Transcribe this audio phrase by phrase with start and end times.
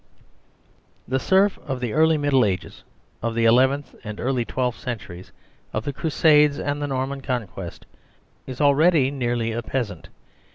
[1.07, 2.83] The Serf of the early Middle Ages,
[3.21, 5.31] of the eleventh and early twelfth centuries,
[5.73, 7.85] of the Crusades and the Norman Conquest,
[8.47, 10.09] is already nearly a peasant.